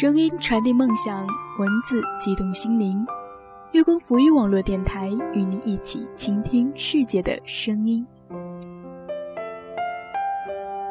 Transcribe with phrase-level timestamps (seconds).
[0.00, 1.26] 声音传递梦想，
[1.58, 3.06] 文字激动心灵。
[3.72, 8.02] 月光浮语网络电台与你一起倾听世界的声音。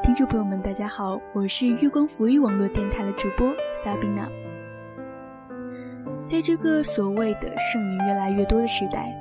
[0.03, 4.29] 听众朋友们，大家好，我是月光浮语网络电台的主播萨宾娜。
[6.27, 9.11] 在这个所谓的剩女越来越多的时代，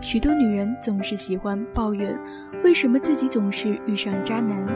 [0.00, 2.18] 许多女人总是喜欢抱怨，
[2.64, 4.66] 为什么自己总是遇上渣男。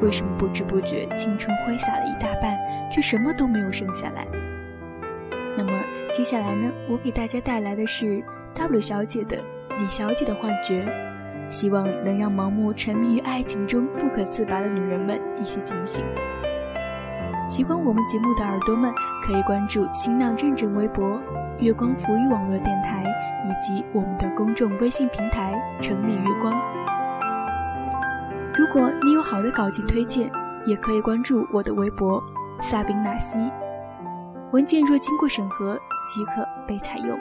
[0.00, 2.58] 为什么不知不觉青春挥洒了一大半，
[2.92, 4.28] 却什么都没有剩下来？
[5.56, 5.72] 那么
[6.12, 6.70] 接下来呢？
[6.88, 8.22] 我给大家带来的是
[8.54, 9.38] W 小姐的
[9.78, 10.86] 李小姐的幻觉，
[11.48, 16.04] 希望能让盲目沉迷于爱情中不可自拔的女人们一些警醒。
[17.48, 21.20] 喜欢我们节目的耳朵们，可以关注新浪认证微博
[21.60, 23.02] “月光浮语网络电台”
[23.44, 26.54] 以及我们的公众微信平台“城里月光”。
[28.54, 30.30] 如果你有好的稿件推荐，
[30.64, 32.22] 也可以关注我的微博
[32.60, 33.52] “萨宾纳西”，
[34.52, 37.18] 文件若经过审核，即可被采用。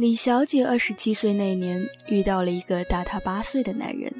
[0.00, 4.10] 李小姐二十七岁那年遇到了一个大她八岁的男人，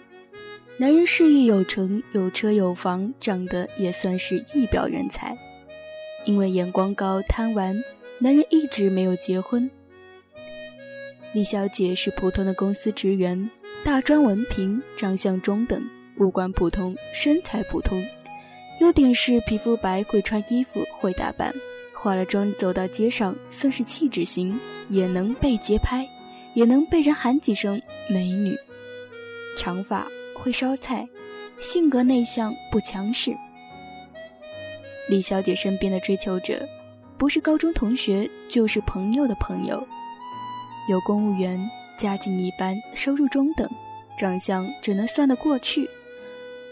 [0.77, 5.35] 男人事业有成，有车有房，长得也算是一表人才。
[6.27, 7.83] 因为眼光高、贪玩，
[8.19, 9.71] 男人一直没有结婚。
[11.33, 13.49] 李小姐是普通的公司职员，
[13.83, 15.83] 大专文凭，长相中等，
[16.19, 18.05] 五官普通，身材普通，
[18.83, 21.55] 优点是皮肤白，会穿衣服，会打扮。
[22.03, 26.09] 化了妆走到街上，算是气质型，也能被街拍，
[26.55, 27.79] 也能被人喊几声
[28.09, 28.57] 美女。
[29.55, 31.07] 长发，会烧菜，
[31.59, 33.35] 性格内向不强势。
[35.11, 36.67] 李小姐身边的追求者，
[37.19, 39.87] 不是高中同学，就是朋友的朋友。
[40.89, 41.61] 有公务员，
[41.99, 43.69] 家境一般，收入中等，
[44.19, 45.87] 长相只能算得过去，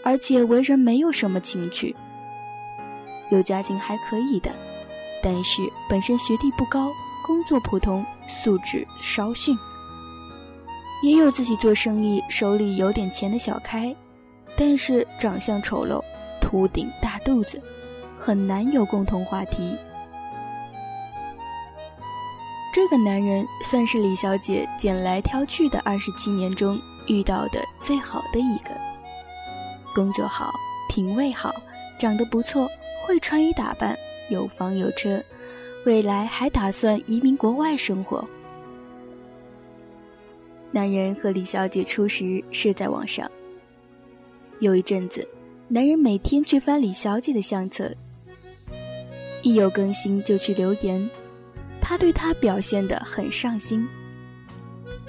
[0.03, 1.95] 而且为人没有什么情趣。
[3.29, 4.51] 有家境还可以的。
[5.21, 6.91] 但是本身学历不高，
[7.25, 9.57] 工作普通，素质稍逊。
[11.01, 13.95] 也有自己做生意，手里有点钱的小开，
[14.57, 16.03] 但是长相丑陋，
[16.41, 17.61] 秃顶大肚子，
[18.17, 19.75] 很难有共同话题。
[22.73, 28.71] 这个男人算是李小姐捡来挑去的二十七年中遇到的最好的一个。
[29.95, 30.53] 工作好，
[30.87, 31.53] 品味好，
[31.99, 32.69] 长得不错，
[33.05, 33.97] 会穿衣打扮。
[34.29, 35.23] 有房有车，
[35.85, 38.27] 未来还打算移民国外生活。
[40.71, 43.29] 男人和李小姐初识是在网上。
[44.59, 45.27] 有一阵子，
[45.67, 47.91] 男人每天去翻李小姐的相册，
[49.41, 51.09] 一有更新就去留言，
[51.81, 53.87] 他对她表现得很上心，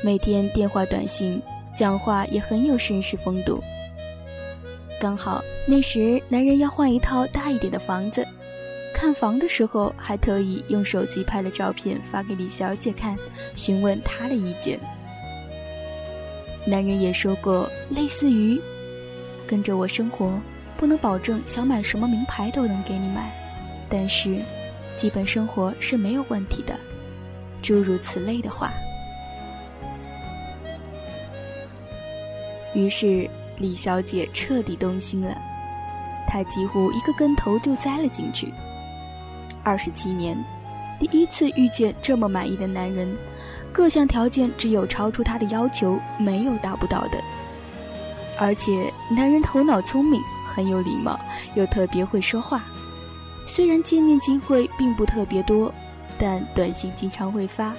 [0.03, 1.43] 每天电话短信，
[1.77, 3.61] 讲话也很有绅士风度。
[5.01, 8.27] 刚好那时男人要换一套大一点的房子。
[9.01, 13.17] 看房的时候，还特意用手机拍了照片发给李小姐看，
[13.57, 14.79] 询问她的意见。
[16.67, 18.61] 男人也说过，类似于
[19.49, 20.39] “跟着我生活，
[20.77, 23.33] 不能保证想买什么名牌都能给你买，
[23.89, 24.39] 但是
[24.97, 26.79] 基本生活是没有问题的”，
[27.63, 28.71] 诸如此类的话。
[32.75, 33.27] 于是
[33.57, 35.35] 李小姐彻底动心了，
[36.29, 38.53] 她几乎一个跟头就栽了进去。
[39.71, 40.37] 二十七年，
[40.99, 43.09] 第一次遇见这么满意的男人，
[43.71, 47.23] 各项条件只有超出他的要求，没有达不到的。
[48.37, 50.21] 而且男人头脑聪明，
[50.53, 51.17] 很有礼貌，
[51.55, 52.65] 又特别会说话。
[53.47, 55.73] 虽然见面机会并不特别多，
[56.19, 57.73] 但短信经常会发，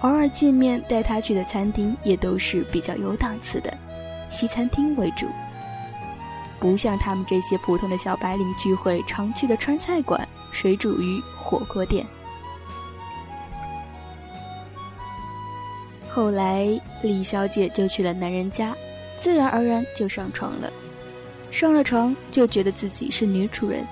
[0.00, 3.72] 偶尔见面带他去的餐厅也都是比较有档次的，
[4.28, 5.26] 西餐厅为主，
[6.58, 10.28] 不像他们这些普通的小白领聚会常去的川菜馆。
[10.52, 12.06] 水煮鱼火锅店。
[16.08, 16.68] 后来
[17.02, 18.74] 李小姐就去了男人家，
[19.16, 20.70] 自然而然就上床了。
[21.52, 23.86] 上了床就觉得自己是女主人，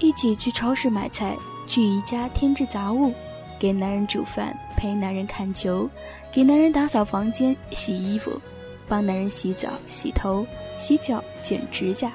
[0.00, 1.36] 一起去超市买菜，
[1.66, 3.12] 去宜家添置杂物，
[3.58, 5.88] 给男人煮饭，陪男人看球，
[6.32, 8.40] 给男人打扫房间、洗衣服，
[8.88, 10.44] 帮男人洗澡、洗头、
[10.76, 12.12] 洗脚、剪指甲。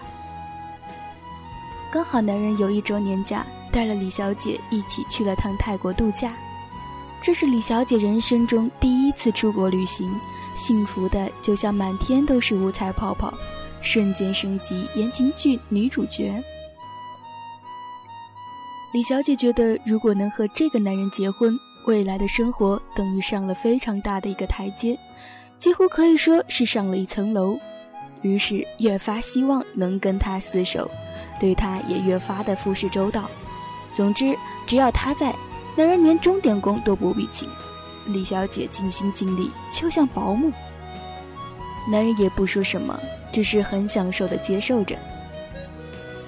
[1.92, 3.46] 刚好男人有一周年假。
[3.72, 6.34] 带了李小姐一起去了趟泰国度假。
[7.22, 10.12] 这是李小姐人生中第一次出国旅行，
[10.56, 13.34] 幸福的就像满天都是五彩泡泡，
[13.82, 16.44] 瞬间升级言情剧女主角。
[18.92, 24.98] 李小姐觉得，如果能和这个男人结婚，未来的生活等于上了非常大的一个台阶，
[25.58, 27.58] 几乎可以说是上了一层楼。
[28.22, 30.90] 于是越发希望能跟他厮守，
[31.40, 33.30] 对他也越发的服侍周到。
[33.94, 35.34] 总之，只要他在。
[35.78, 37.50] 男人连钟点工都不必请，
[38.08, 40.52] 李小姐尽心尽力，就像保姆。
[41.90, 43.00] 男人也不说什么，
[43.32, 44.98] 只是很享受的接受着。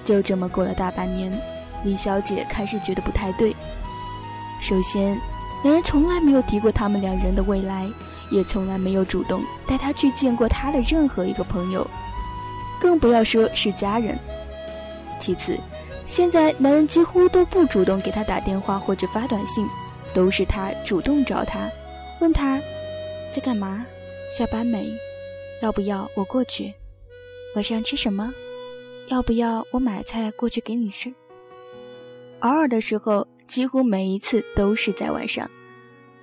[0.02, 1.30] 就这么过了大半年，
[1.84, 3.54] 李小姐开始觉得不太对。
[4.62, 5.20] 首先，
[5.62, 7.86] 男人从来没有提过他们两人的未来，
[8.30, 11.86] 也从来没有主动带她去见过他的任何一个朋友，
[12.80, 14.18] 更不要说是家人。
[15.20, 15.58] 其次，
[16.06, 19.66] 现在男人几乎都不主动给她打电话或者发短信，
[20.12, 21.68] 都是他主动找他，
[22.20, 22.60] 问他
[23.32, 23.84] 在干嘛，
[24.30, 24.88] 下班没，
[25.62, 26.72] 要不要我过去，
[27.56, 28.32] 晚上吃什么，
[29.08, 31.12] 要不要我买菜过去给你吃。
[32.40, 35.50] 偶尔的时候，几乎每一次都是在晚上，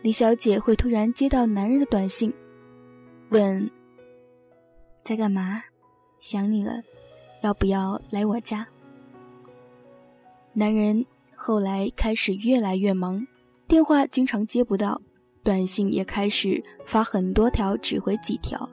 [0.03, 2.31] 李小姐会突然接到男人的短信，
[3.29, 3.69] 问
[5.03, 5.63] 在干嘛，
[6.19, 6.83] 想你了，
[7.41, 8.67] 要不要来我家。
[10.53, 13.25] 男人后来开始越来越忙，
[13.69, 15.01] 电话经常接不到，
[15.43, 18.69] 短信也开始发很多条，只回几条。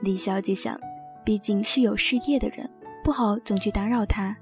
[0.00, 0.78] 李小姐想，
[1.24, 2.70] 毕竟是有事业的人，
[3.02, 4.36] 不好总去打扰他，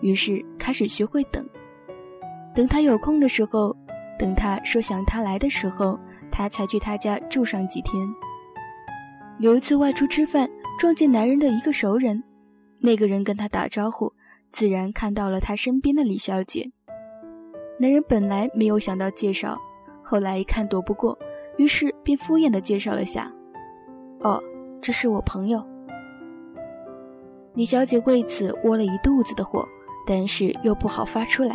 [0.00, 1.44] 于是开始学会等，
[2.54, 3.76] 等他有空的时候，
[4.16, 5.98] 等他说想他来的时候，
[6.30, 8.08] 他才去他家住上几天。
[9.40, 10.48] 有一次外出吃饭，
[10.78, 12.22] 撞见男人的一个熟人，
[12.78, 14.12] 那个人跟他打招呼。
[14.52, 16.70] 自然看到了他身边的李小姐。
[17.78, 19.58] 男人本来没有想到介绍，
[20.02, 21.18] 后来一看躲不过，
[21.58, 23.30] 于是便敷衍的介绍了下
[24.20, 24.42] ：“哦，
[24.80, 25.62] 这是我朋友。”
[27.54, 29.66] 李小姐为此窝了一肚子的火，
[30.06, 31.54] 但是又不好发出来。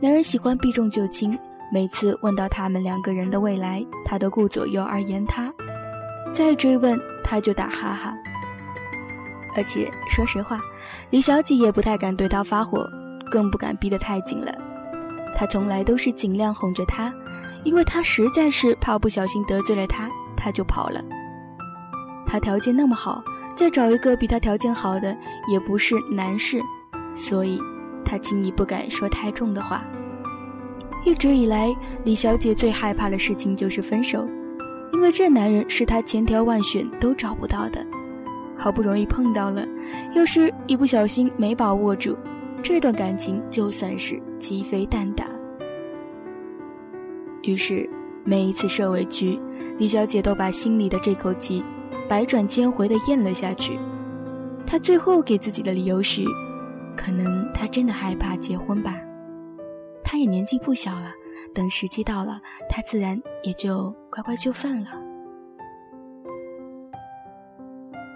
[0.00, 1.38] 男人喜欢避重就轻，
[1.72, 5.48] 每次问到他们两个人的未来，他都顾左右而言他；
[6.32, 8.16] 再追问，他就打哈哈。
[9.56, 10.60] 而且说实话，
[11.10, 12.88] 李小姐也不太敢对他发火，
[13.30, 14.52] 更不敢逼得太紧了。
[15.36, 17.12] 她从来都是尽量哄着他，
[17.64, 21.00] 因为她实在是怕不小心得罪了他，他就跑了。
[22.26, 23.22] 他条件那么好，
[23.54, 25.16] 再找一个比他条件好的
[25.48, 26.60] 也不是难事，
[27.14, 27.60] 所以
[28.04, 29.84] 她轻易不敢说太重的话。
[31.04, 31.74] 一直以来，
[32.04, 34.26] 李小姐最害怕的事情就是分手，
[34.92, 37.86] 因为这男人是她千挑万选都找不到的。
[38.56, 39.66] 好不容易碰到了，
[40.14, 42.16] 要是一不小心没把握住，
[42.62, 45.26] 这段感情就算是鸡飞蛋打。
[47.42, 47.88] 于是，
[48.24, 49.38] 每一次受委屈，
[49.78, 51.62] 李小姐都把心里的这口气
[52.08, 53.78] 百转千回的咽了下去。
[54.66, 56.22] 她最后给自己的理由是，
[56.96, 58.94] 可能她真的害怕结婚吧。
[60.02, 61.12] 她也年纪不小了，
[61.52, 62.40] 等时机到了，
[62.70, 64.88] 她自然也就乖乖就范了。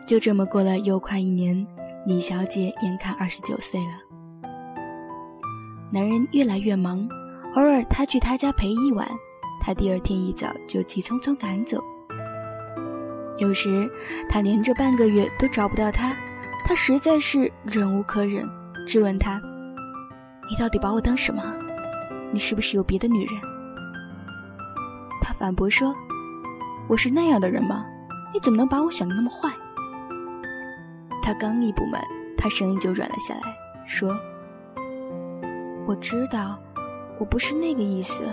[0.08, 1.66] 就这么过了又快一年，
[2.06, 3.92] 李小姐眼看二十九岁了。
[5.92, 7.06] 男人越来越忙，
[7.54, 9.06] 偶尔他去她家陪一晚，
[9.60, 11.78] 他第二天一早就急匆匆赶走。
[13.36, 13.86] 有时
[14.30, 16.16] 他连着半个月都找不到她，
[16.64, 18.48] 他实在是忍无可忍，
[18.86, 19.38] 质问他
[20.48, 21.42] ：“你到底把我当什么？
[22.32, 23.34] 你是不是有别的女人？”
[25.20, 25.94] 他反驳说
[26.88, 27.84] ：“我是那样的人吗？
[28.32, 29.52] 你怎么能把我想的那么坏？”
[31.28, 32.02] 他刚一不满，
[32.38, 33.42] 他声音就软了下来，
[33.84, 34.18] 说
[35.84, 36.58] ：“我知道，
[37.18, 38.24] 我不是那个意思，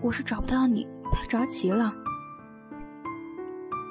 [0.00, 1.92] 我是找不到你，太着急了。”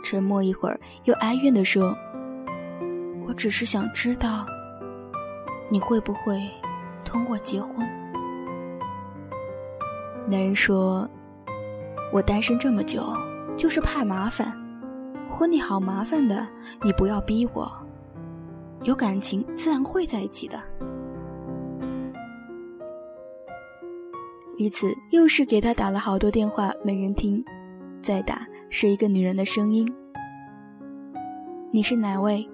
[0.01, 1.93] 沉默一会儿，又哀怨地说
[3.27, 4.45] ：“我只是想知道，
[5.69, 6.39] 你会不会
[7.03, 7.85] 同我结婚？”
[10.25, 11.05] 男人说
[12.13, 13.13] ：“我单身这么久，
[13.57, 14.55] 就是怕麻烦，
[15.27, 16.47] 婚礼好麻烦的，
[16.81, 17.69] 你不要逼我。”
[18.83, 20.61] 有感情自然会在一起的。
[24.57, 27.43] 一次又是给他打了好多电话，没人听，
[28.01, 29.89] 再打是一个女人的声音
[31.71, 32.45] ：“你是哪位？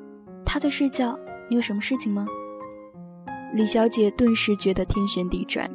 [0.46, 1.18] 他在睡觉，
[1.50, 2.28] 你有什么事情吗？”
[3.54, 5.68] 李小姐顿时觉得天旋地转，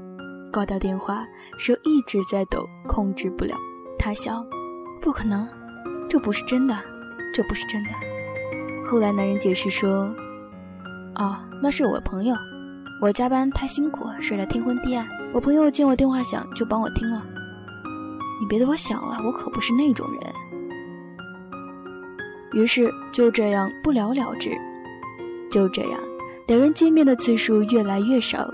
[0.53, 1.27] 挂掉电话，
[1.59, 3.57] 手一直在抖，控制不了。
[3.99, 4.47] 她想
[5.03, 5.49] ：“不可能，
[6.09, 6.77] 这不是真的，
[7.35, 7.91] 这不是真的。”
[8.87, 10.15] 后来男人解释说。
[11.17, 12.35] 哦，那是我朋友，
[13.03, 15.07] 我加班太辛苦，睡得天昏地暗。
[15.33, 17.23] 我朋友见我电话响就帮我听了。
[18.41, 20.21] 你别多想了，我可不是那种人。
[22.53, 24.51] 于是就这样不了了之。
[25.51, 26.01] 就这样，
[26.47, 28.49] 两人见面的次数越来越少，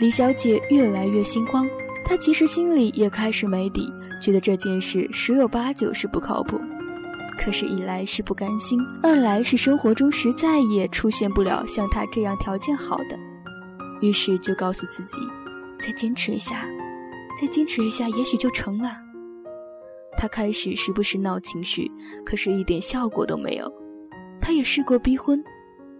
[0.00, 1.66] 李小姐越来越心慌。
[2.04, 6.60] 她其实心里也开始没底，觉得这件事十有八九是不靠谱。
[7.38, 13.18] 可是，一来是不甘心，二来是生活中实在也出现不了像他这样条件好的。
[14.00, 15.18] 于是就告诉自己，
[15.80, 16.66] 再坚持一下，
[17.40, 18.90] 再坚持一下，也许就成了。
[20.16, 21.90] 他开始时不时闹情绪，
[22.24, 23.70] 可是一点效果都没有。
[24.40, 25.42] 他也试过逼婚，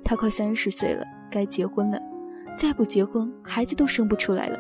[0.05, 1.99] 他快三十岁了，该结婚了，
[2.57, 4.59] 再不结婚，孩子都生不出来了。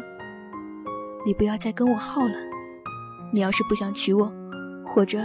[1.24, 2.34] 你不要再跟我耗了，
[3.32, 4.32] 你要是不想娶我，
[4.84, 5.18] 或者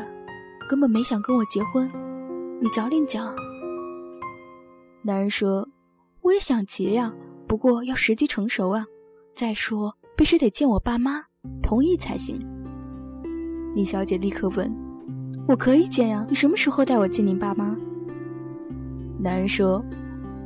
[0.70, 1.90] 根本没想跟我结婚，
[2.62, 3.34] 你早点讲。
[5.02, 5.68] 男人说
[6.22, 7.12] ：“我也想结呀。”
[7.50, 8.86] 不过要时机成熟啊！
[9.34, 11.24] 再说，必须得见我爸妈
[11.64, 12.40] 同意才行。
[13.74, 14.72] 李小姐立刻问
[15.50, 17.76] ：“我可以见呀，你什么时候带我见您爸妈？”
[19.20, 19.84] 男人说：“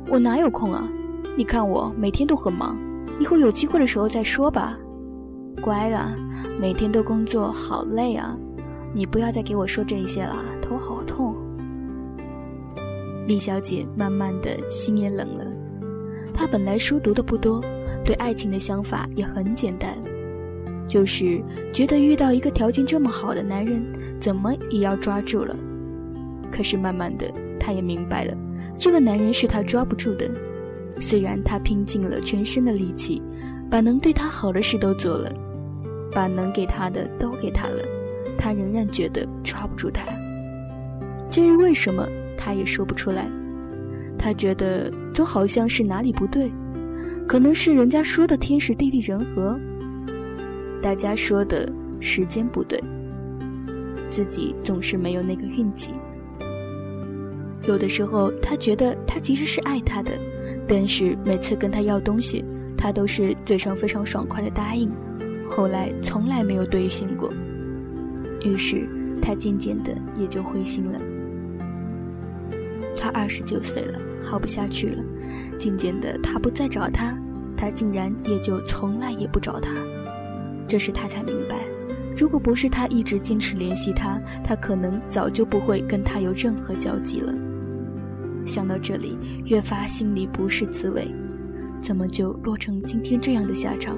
[0.08, 0.88] 我哪有空啊？
[1.36, 2.78] 你看我每天都很忙，
[3.20, 4.78] 以后有机会的时候再说吧。”
[5.60, 6.16] 乖了，
[6.58, 8.34] 每天都工作好累啊！
[8.96, 11.34] 你不要再给我说这些了，头好痛。
[13.26, 15.44] 李小姐慢慢的心也冷了。
[16.32, 17.60] 她本来书读的不多，
[18.04, 19.98] 对爱情的想法也很简单，
[20.86, 23.84] 就是觉得遇到一个条件这么好的男人，
[24.20, 25.56] 怎么也要抓住了。
[26.52, 28.36] 可是慢慢的，她也明白了，
[28.78, 30.30] 这个男人是她抓不住的。
[31.00, 33.20] 虽然她拼尽了全身的力气，
[33.68, 35.32] 把能对她好的事都做了，
[36.12, 37.82] 把能给她的都给她了，
[38.38, 40.04] 他仍然觉得抓不住他。
[41.30, 43.30] 至于为什么，他也说不出来。
[44.18, 46.50] 他觉得总好像是哪里不对，
[47.26, 49.58] 可能是人家说的天时地利人和，
[50.82, 52.82] 大家说的时间不对，
[54.08, 55.92] 自己总是没有那个运气。
[57.66, 60.12] 有的时候他觉得他其实是爱他的，
[60.68, 62.44] 但是每次跟他要东西，
[62.76, 64.90] 他都是嘴上非常爽快的答应，
[65.46, 67.32] 后来从来没有兑现过，
[68.44, 68.88] 于是
[69.20, 71.00] 他渐渐的也就灰心了。
[72.96, 73.98] 他二十九岁了。
[74.26, 75.04] 耗不下去了，
[75.58, 77.14] 渐渐的，他不再找他，
[77.58, 79.74] 他竟然也就从来也不找他。
[80.66, 81.66] 这时他才明白，
[82.16, 87.34] 如果不是他一直坚持联系他，他可能早就不会跟他有任何交集了。
[88.46, 91.14] 想到这里，越发心里不是滋味，
[91.82, 93.94] 怎么就落成今天这样的下场？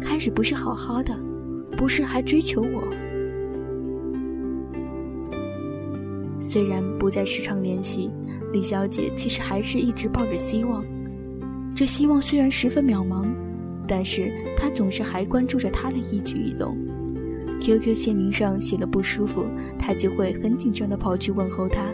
[0.00, 1.14] 开始不是好好的，
[1.76, 2.82] 不是还追求我？
[6.52, 8.10] 虽然不再时常联系，
[8.52, 10.84] 李小姐其实还是一直抱着希望。
[11.74, 13.26] 这希望虽然十分渺茫，
[13.88, 16.76] 但是她总是还关注着他的一举一动。
[17.58, 19.46] QQ 签名上写的不舒服，
[19.78, 21.90] 她就会很紧张地跑去问候他，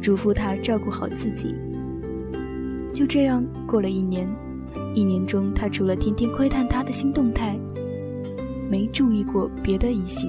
[0.00, 1.54] 嘱咐他照顾好自己。
[2.92, 4.28] 就这样过了一年，
[4.92, 7.56] 一年中，她除了天天窥探他的新动态，
[8.68, 10.28] 没注意过别的异性。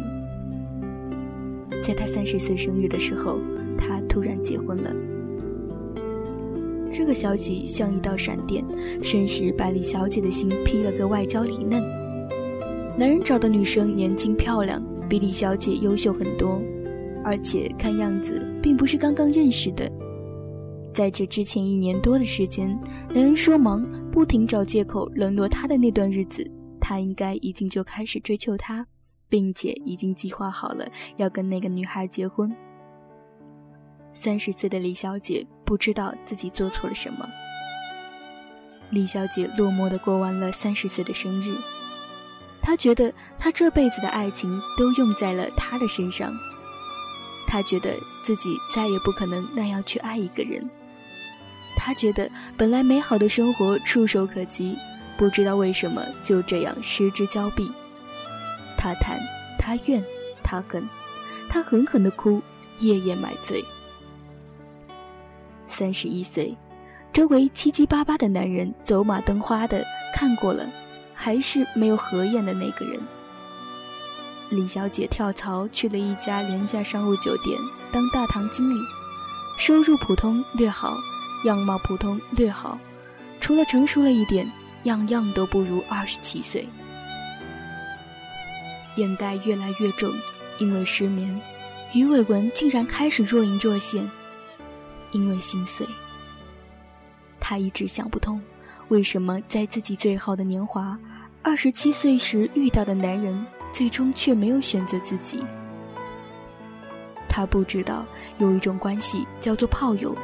[1.82, 3.40] 在他三十岁生日的时候。
[4.12, 4.94] 突然结婚了，
[6.92, 8.62] 这个消息像一道闪电，
[9.02, 11.82] 瞬时把李小姐的心劈了个外焦里嫩。
[13.00, 16.62] 男人找的女生年轻漂亮，比李小姐优秀很多，
[17.24, 19.90] 而且看样子并不是刚刚认识的。
[20.94, 22.78] 在这之前一年多的时间，
[23.14, 26.46] 男人说忙，不停找借口冷落她的那段日子，
[26.82, 28.86] 他应该已经就开始追求她，
[29.30, 32.54] 并且已经计划好了要跟那个女孩结婚。
[34.14, 37.28] 三十岁的李小姐不知道自己做错了什么。
[38.90, 41.56] 李小姐落寞地过完了三十岁的生日，
[42.62, 46.32] 她觉得她这辈子的爱情都用在了他的身上，
[47.48, 50.70] 她觉得自己再也不可能那样去爱一个人，
[51.78, 54.78] 她觉得本来美好的生活触手可及，
[55.18, 57.72] 不知道为什么就这样失之交臂。
[58.78, 59.18] 她叹，
[59.58, 60.04] 她怨，
[60.44, 60.86] 她恨，
[61.50, 62.42] 她狠狠地哭，
[62.80, 63.64] 夜夜买醉。
[65.72, 66.56] 三十一岁，
[67.14, 70.70] 周围七七八八的男人走马灯花的看过了，
[71.16, 73.00] 还是没有合眼的那个人。
[74.50, 77.58] 李小姐跳槽去了一家廉价商务酒店
[77.90, 78.76] 当大堂经理，
[79.58, 80.98] 收入普通略好，
[81.46, 82.78] 样貌普通略好，
[83.40, 84.46] 除了成熟了一点，
[84.84, 86.68] 样样都不如二十七岁。
[88.98, 90.14] 眼袋越来越重，
[90.58, 91.42] 因为失眠，
[91.94, 94.12] 鱼尾纹竟然开始若隐若现。
[95.12, 95.86] 因为心碎，
[97.40, 98.42] 他一直想不通，
[98.90, 100.98] 为什么在自己最好的年华，
[101.42, 105.44] 二十七岁时遇到的男人，最终却没有选择自己？
[107.28, 108.06] 他不知道，
[108.40, 110.18] 有一种关系叫做炮友，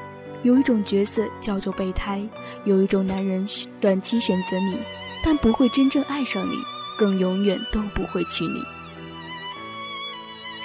[0.44, 2.28] 有一种角色叫做备胎，
[2.66, 3.48] 有一种男人
[3.80, 4.80] 短期选择你，
[5.24, 6.56] 但不会真正爱上你，
[6.98, 8.77] 更永远都不会娶你。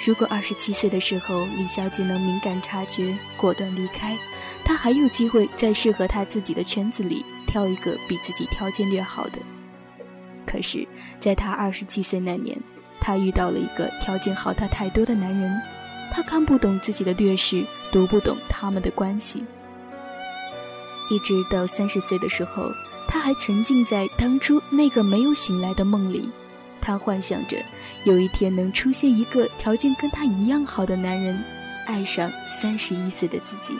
[0.05, 4.17] 如果二十七岁的时候李小姐能敏感察觉，果断离开，
[4.65, 9.39] 她还有机会在适合她自己的圈子里挑一个比自己条件略好的。
[10.45, 10.85] 可是，
[11.21, 12.57] 在她二十七岁那年，
[12.99, 15.61] 她遇到了一个条件好她太多的男人。
[16.15, 19.43] 他看不懂自己的劣势，读不懂他们的关系。
[21.09, 22.69] 一直到三十岁的时候，
[23.07, 26.29] 他还沉浸在当初那个没有醒来的梦里。
[26.83, 27.57] 他幻想着
[28.03, 31.41] 有一天能出现一个条件跟他一样好的男人，
[31.87, 33.73] 爱上三十一岁的自己。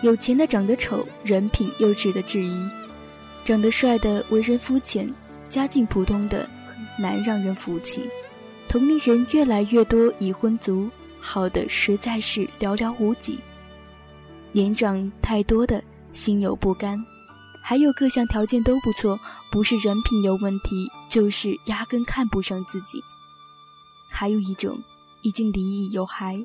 [0.00, 2.70] 有钱的长得丑，人品又值得质疑；
[3.44, 5.12] 长得帅的为人肤浅，
[5.46, 8.08] 家境普通的很难让人服气。
[8.66, 13.38] 同龄人越来越多，已婚族好的实在是寥寥无几。
[14.52, 16.98] 年长太多的心有不甘，
[17.62, 19.20] 还有各项条件都不错，
[19.52, 23.02] 不是人品有问题，就是压根看不上自己。
[24.08, 24.82] 还有一种
[25.22, 26.42] 已经离异有孩，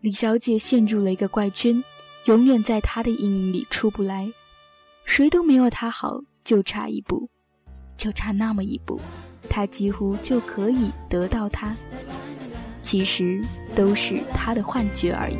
[0.00, 1.84] 李小姐陷入了一个怪圈，
[2.24, 4.32] 永远在她的阴影里出不来。
[5.04, 7.28] 谁都没有她好，就差一步，
[7.96, 9.00] 就差那么一步。
[9.48, 11.76] 她几乎就可以得到他，
[12.80, 15.36] 其实都是他的幻觉而已。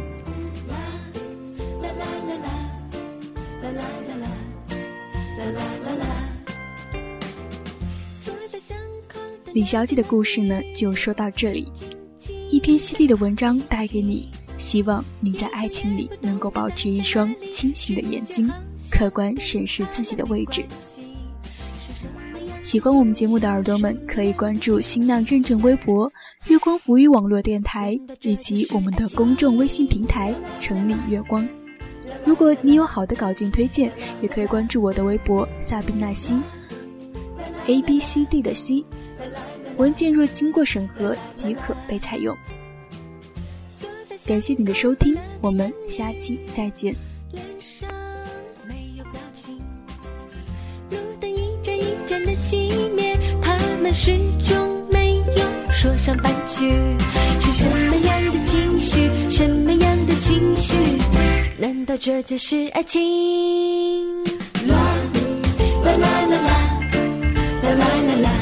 [9.55, 11.71] 李小姐的故事呢，就说到这里。
[12.49, 18.51] 一篇犀利的文章带给你，希望你在爱情里能够保持一双清醒的眼睛，
[18.91, 20.65] 客观审视自己的位置。
[22.63, 26.11] 喜欢我们节目的耳朵们，可以关注新浪认证微博
[26.49, 31.47] “月光浮语网络电台”以及我们的公众微信平台“城里月光”。
[32.25, 36.41] 如果你有好的稿件推荐，也可以关注我的微博“萨宾纳西
[37.67, 38.83] ”，A B C D 的 C。
[39.83, 42.37] 文件若经过审核，即可被采用。
[44.25, 46.95] 感谢你的收听，我们下期再见。
[53.95, 56.71] 始终没有说上半句，
[57.41, 59.11] 是什么样的情绪？
[59.31, 60.75] 什么样的情绪？
[61.59, 63.01] 难道这就是爱情？
[64.67, 64.75] 啦
[65.85, 66.39] 啦啦啦啦
[67.63, 68.42] 啦啦啦啦